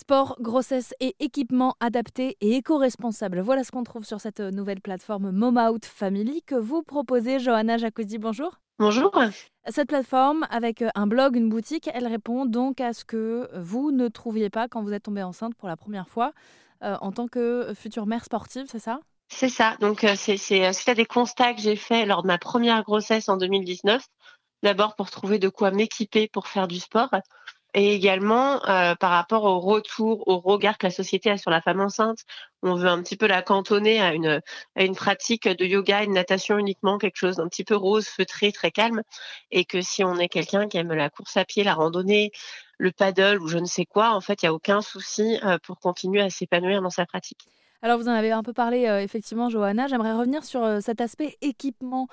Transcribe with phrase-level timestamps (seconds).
[0.00, 3.40] Sport, grossesse et équipement adaptés et éco-responsables.
[3.40, 7.40] Voilà ce qu'on trouve sur cette nouvelle plateforme Momout Family que vous proposez.
[7.40, 8.60] Johanna Jacuzzi, bonjour.
[8.78, 9.10] Bonjour.
[9.66, 14.06] Cette plateforme, avec un blog, une boutique, elle répond donc à ce que vous ne
[14.06, 16.32] trouviez pas quand vous êtes tombée enceinte pour la première fois
[16.84, 19.00] euh, en tant que future mère sportive, c'est ça?
[19.26, 19.76] C'est ça.
[19.80, 23.36] Donc, euh, c'est à des constats que j'ai faits lors de ma première grossesse en
[23.36, 24.00] 2019.
[24.62, 27.10] D'abord pour trouver de quoi m'équiper pour faire du sport
[27.78, 31.62] et également euh, par rapport au retour, au regard que la société a sur la
[31.62, 32.24] femme enceinte.
[32.62, 34.40] On veut un petit peu la cantonner à une,
[34.74, 38.50] à une pratique de yoga de natation uniquement, quelque chose d'un petit peu rose, feutré,
[38.50, 39.02] très calme.
[39.52, 42.32] Et que si on est quelqu'un qui aime la course à pied, la randonnée,
[42.78, 45.58] le paddle ou je ne sais quoi, en fait, il n'y a aucun souci euh,
[45.62, 47.46] pour continuer à s'épanouir dans sa pratique.
[47.82, 49.86] Alors, vous en avez un peu parlé, euh, effectivement, Johanna.
[49.86, 52.08] J'aimerais revenir sur cet aspect équipement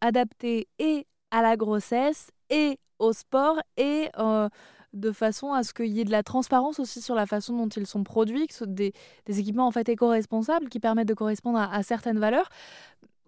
[0.00, 4.08] adapté et à la grossesse et au sport et
[4.96, 7.68] de façon à ce qu'il y ait de la transparence aussi sur la façon dont
[7.68, 8.92] ils sont produits, que ce des,
[9.26, 12.48] des équipements en fait éco-responsables qui permettent de correspondre à, certaines valeurs.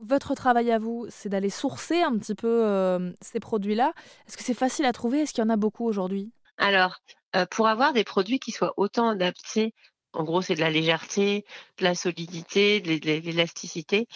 [0.00, 3.92] Votre travail à vous, c'est d'aller sourcer un petit peu euh, ces produits-là.
[4.26, 5.20] Est-ce que c'est facile à trouver?
[5.20, 6.30] Est-ce qu'il y en a beaucoup aujourd'hui?
[6.56, 6.98] Alors,
[7.36, 9.74] euh, pour avoir des produits qui soient autant adaptés,
[10.12, 11.44] en gros, c'est de la légèreté,
[11.78, 14.08] de la solidité, de l'élasticité.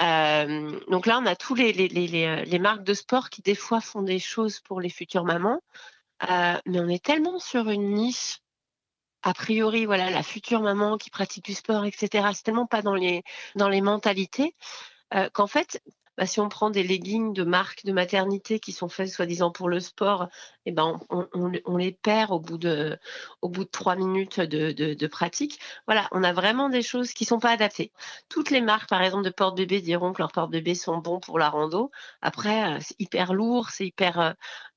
[0.00, 3.54] Euh, donc là, on a tous les, les, les, les, marques de sport qui des
[3.54, 5.60] fois font des choses pour les futures mamans.
[6.30, 8.40] Euh, mais on est tellement sur une niche,
[9.22, 12.28] a priori, voilà, la future maman qui pratique du sport, etc.
[12.34, 13.22] C'est tellement pas dans les
[13.56, 14.54] dans les mentalités
[15.14, 15.80] euh, qu'en fait,
[16.16, 19.68] bah, si on prend des leggings de marque de maternité qui sont faits soi-disant pour
[19.68, 20.28] le sport,
[20.66, 22.98] eh ben on, les perd au bout de
[23.70, 25.60] trois minutes de, pratique.
[25.86, 27.92] Voilà, on a vraiment des choses qui sont pas adaptées.
[28.28, 31.50] Toutes les marques, par exemple de porte-bébé, diront que leurs porte-bébé sont bons pour la
[31.50, 31.90] rando.
[32.22, 34.32] Après, euh, c'est hyper lourd, c'est hyper euh,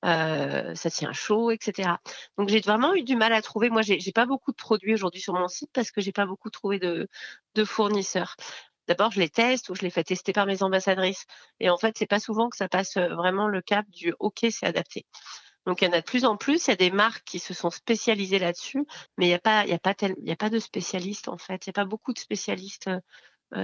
[0.06, 1.98] euh, ça tient chaud, etc.
[2.38, 3.70] Donc j'ai vraiment eu du mal à trouver.
[3.70, 6.50] Moi, j'ai pas beaucoup de produits aujourd'hui sur mon site parce que j'ai pas beaucoup
[6.50, 7.08] trouvé de
[7.66, 8.36] fournisseurs
[8.88, 11.26] d'abord je les teste ou je les fais tester par mes ambassadrices.
[11.60, 14.66] Et en fait, c'est pas souvent que ça passe vraiment le cap du OK, c'est
[14.66, 15.06] adapté.
[15.66, 17.40] Donc il y en a de plus en plus, il y a des marques qui
[17.40, 18.86] se sont spécialisées là-dessus,
[19.18, 21.66] mais il n'y a a pas de spécialistes en fait.
[21.66, 22.90] Il n'y a pas beaucoup de spécialistes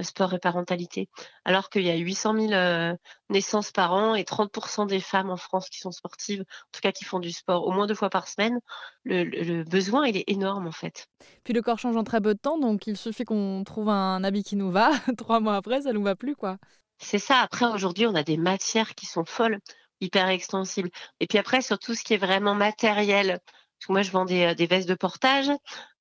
[0.02, 1.08] sport et parentalité,
[1.44, 2.94] alors qu'il y a 800 000 euh,
[3.28, 6.92] naissances par an et 30% des femmes en France qui sont sportives, en tout cas
[6.92, 8.58] qui font du sport au moins deux fois par semaine,
[9.04, 11.06] le, besoin, il est énorme en fait.
[11.44, 14.24] Puis le corps change en très peu de temps, donc il suffit qu'on trouve un
[14.24, 16.56] habit qui nous va, trois mois après, ça nous va plus quoi.
[16.98, 19.58] C'est ça, après aujourd'hui, on a des matières qui sont folles
[20.00, 20.90] hyper extensibles.
[21.20, 23.40] Et puis après, sur tout ce qui est vraiment matériel,
[23.88, 25.50] moi, je vends des, euh, vestes de portage,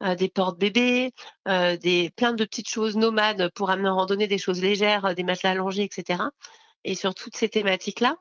[0.03, 1.11] euh, des portes-bébés,
[1.47, 5.23] euh, des plein de petites choses nomades pour amener en randonnée, des choses légères, des
[5.23, 6.23] matelas allongés, etc.
[6.83, 8.17] Et sur toutes ces thématiques-là,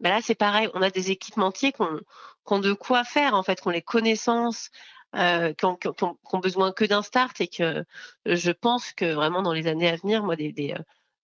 [0.00, 0.68] ben là, c'est pareil.
[0.74, 4.70] On a des équipementiers qui ont, de quoi faire, en fait, qui ont les connaissances,
[5.14, 7.84] qui, ont, besoin que d'un start et que
[8.26, 10.74] je pense que vraiment dans les années à venir, moi, des,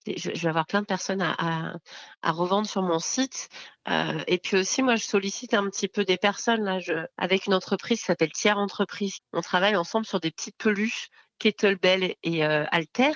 [0.06, 1.74] je, vais avoir plein de personnes à,
[2.22, 3.48] revendre sur mon site.
[3.88, 6.78] Euh, et puis aussi, moi, je sollicite un petit peu des personnes là,
[7.18, 9.18] avec une entreprise qui s'appelle Tiers Entreprise.
[9.32, 11.08] On travaille ensemble sur des petites peluches
[11.38, 13.12] kettlebell et euh, Alter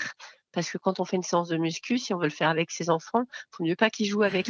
[0.57, 2.71] parce que quand on fait une séance de muscu, si on veut le faire avec
[2.71, 4.49] ses enfants, il faut mieux pas qu'ils jouent avec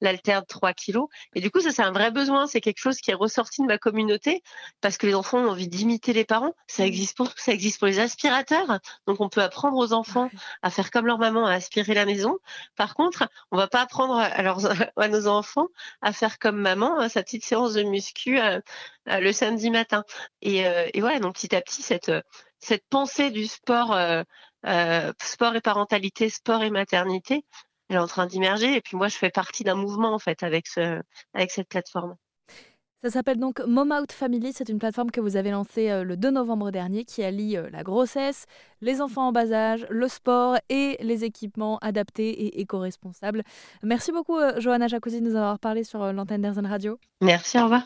[0.00, 1.08] l'alter de 3 kilos.
[1.34, 2.46] Et du coup, ça, c'est un vrai besoin.
[2.46, 4.44] C'est quelque chose qui est ressorti de ma communauté
[4.80, 6.54] parce que les enfants ont envie d'imiter les parents.
[6.68, 8.78] Ça existe pour ça existe pour les aspirateurs.
[9.08, 10.30] Donc, on peut apprendre aux enfants
[10.62, 12.38] à faire comme leur maman, à aspirer la maison.
[12.76, 14.18] Par contre, on va pas apprendre
[14.96, 15.66] à, nos enfants
[16.00, 18.60] à faire comme maman, hein, sa petite séance de muscu euh,
[19.08, 20.04] euh, le samedi matin.
[20.42, 22.12] Et, euh, et voilà, donc petit à petit, cette,
[22.60, 24.22] cette pensée du sport euh,
[25.22, 27.44] sport et parentalité, sport et maternité,
[27.88, 28.76] elle est en train d'immerger.
[28.76, 31.00] Et puis moi, je fais partie d'un mouvement en fait avec, ce,
[31.34, 32.16] avec cette plateforme.
[33.02, 34.52] Ça s'appelle donc Mom Out Family.
[34.52, 37.70] C'est une plateforme que vous avez lancée euh, le 2 novembre dernier qui allie euh,
[37.70, 38.44] la grossesse,
[38.82, 43.42] les enfants en bas âge, le sport et les équipements adaptés et éco-responsables.
[43.82, 46.98] Merci beaucoup, Johanna Jacuzzi, de nous avoir parlé sur l'antenne d'Airzen Radio.
[47.22, 47.84] Merci, au revoir.